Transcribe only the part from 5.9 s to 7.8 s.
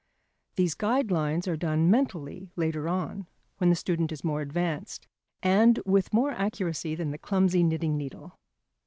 more accuracy than the clumsy